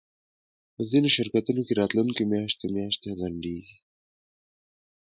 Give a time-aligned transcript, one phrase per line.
[0.73, 3.75] په ځینو شرکتونو کې راتلونکی میاشتې میاشتې ځنډیږي